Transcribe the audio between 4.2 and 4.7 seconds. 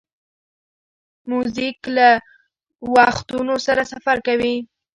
کوي.